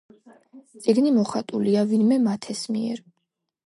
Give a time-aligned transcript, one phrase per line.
[0.85, 3.09] წიგნი მოხატულია ვინმე მათეს მიერ.